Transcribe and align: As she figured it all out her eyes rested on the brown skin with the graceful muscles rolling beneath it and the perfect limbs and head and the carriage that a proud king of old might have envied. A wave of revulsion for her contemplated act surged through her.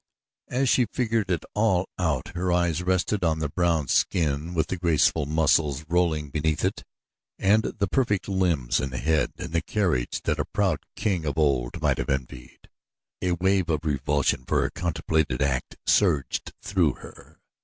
As 0.47 0.67
she 0.67 0.87
figured 0.91 1.29
it 1.29 1.45
all 1.53 1.87
out 1.99 2.29
her 2.29 2.51
eyes 2.51 2.81
rested 2.81 3.23
on 3.23 3.37
the 3.37 3.49
brown 3.49 3.87
skin 3.87 4.55
with 4.55 4.65
the 4.65 4.75
graceful 4.77 5.27
muscles 5.27 5.85
rolling 5.87 6.31
beneath 6.31 6.65
it 6.65 6.83
and 7.37 7.61
the 7.65 7.85
perfect 7.85 8.27
limbs 8.27 8.79
and 8.79 8.95
head 8.95 9.31
and 9.37 9.53
the 9.53 9.61
carriage 9.61 10.19
that 10.23 10.39
a 10.39 10.45
proud 10.45 10.79
king 10.95 11.23
of 11.23 11.37
old 11.37 11.83
might 11.83 11.99
have 11.99 12.09
envied. 12.09 12.67
A 13.21 13.33
wave 13.33 13.69
of 13.69 13.85
revulsion 13.85 14.43
for 14.47 14.63
her 14.63 14.71
contemplated 14.71 15.39
act 15.43 15.77
surged 15.85 16.51
through 16.63 16.93
her. 16.93 17.39